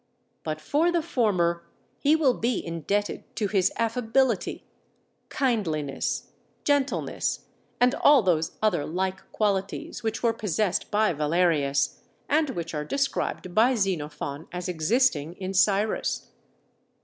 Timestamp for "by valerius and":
10.89-12.49